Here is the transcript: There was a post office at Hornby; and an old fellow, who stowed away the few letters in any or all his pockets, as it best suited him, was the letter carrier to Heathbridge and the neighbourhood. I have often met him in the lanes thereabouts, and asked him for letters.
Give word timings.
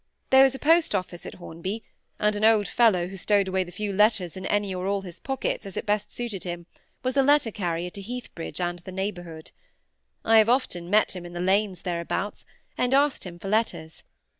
There 0.31 0.41
was 0.43 0.55
a 0.55 0.57
post 0.57 0.95
office 0.95 1.27
at 1.27 1.35
Hornby; 1.35 1.83
and 2.17 2.35
an 2.35 2.43
old 2.43 2.67
fellow, 2.67 3.05
who 3.05 3.15
stowed 3.15 3.47
away 3.47 3.63
the 3.63 3.71
few 3.71 3.93
letters 3.93 4.35
in 4.35 4.47
any 4.47 4.73
or 4.73 4.87
all 4.87 5.01
his 5.03 5.19
pockets, 5.19 5.63
as 5.63 5.77
it 5.77 5.85
best 5.85 6.11
suited 6.11 6.43
him, 6.43 6.65
was 7.03 7.13
the 7.13 7.21
letter 7.21 7.51
carrier 7.51 7.91
to 7.91 8.01
Heathbridge 8.01 8.59
and 8.59 8.79
the 8.79 8.91
neighbourhood. 8.91 9.51
I 10.25 10.39
have 10.39 10.49
often 10.49 10.89
met 10.89 11.15
him 11.15 11.23
in 11.23 11.33
the 11.33 11.39
lanes 11.39 11.83
thereabouts, 11.83 12.47
and 12.79 12.95
asked 12.95 13.25
him 13.25 13.37
for 13.37 13.49
letters. 13.49 14.03